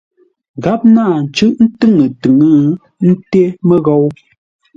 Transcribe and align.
Gháp 0.63 0.81
náa 0.95 1.15
ncʉ́ʼ 1.27 1.55
ntʉŋə-tʉŋə́ 1.65 2.59
nté 3.11 3.41
məghou. 3.67 4.05